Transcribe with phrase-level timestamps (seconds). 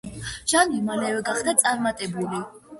[0.53, 2.45] ჟანრი მალევე გახდა წარმატებული.